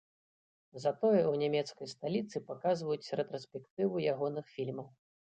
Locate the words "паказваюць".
2.47-3.11